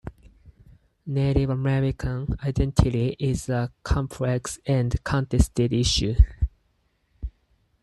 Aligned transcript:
Native 1.05 1.51
American 1.51 2.29
identity 2.43 3.15
is 3.19 3.47
a 3.49 3.71
complex 3.83 4.57
and 4.65 4.95
contested 5.03 5.71
issue. 5.73 6.15